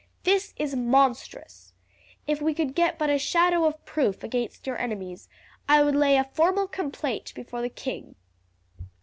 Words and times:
This 0.23 0.55
is 0.57 0.75
monstrous. 0.75 1.73
If 2.25 2.41
we 2.41 2.55
could 2.55 2.73
get 2.73 2.97
but 2.97 3.11
a 3.11 3.19
shadow 3.19 3.65
of 3.65 3.85
proof 3.85 4.23
against 4.23 4.65
your 4.65 4.79
enemies 4.79 5.29
I 5.69 5.83
would 5.83 5.93
lay 5.95 6.17
a 6.17 6.23
formal 6.23 6.67
complaint 6.67 7.31
before 7.35 7.61
the 7.61 7.69
king. 7.69 8.15